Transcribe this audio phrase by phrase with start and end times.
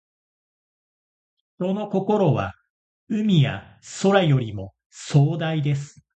[1.59, 2.53] 人の心は、
[3.07, 6.01] 海や空よりも壮大です。